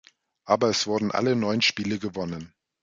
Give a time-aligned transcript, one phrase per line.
[0.45, 2.55] Aber es wurden alle neun Spiele gewonnen.